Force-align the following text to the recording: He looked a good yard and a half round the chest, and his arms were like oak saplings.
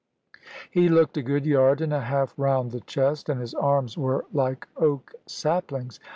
He 0.71 0.89
looked 0.89 1.15
a 1.17 1.21
good 1.21 1.45
yard 1.45 1.79
and 1.79 1.93
a 1.93 2.01
half 2.01 2.33
round 2.35 2.71
the 2.71 2.79
chest, 2.79 3.29
and 3.29 3.39
his 3.39 3.53
arms 3.53 3.99
were 3.99 4.25
like 4.33 4.67
oak 4.75 5.13
saplings. 5.27 5.99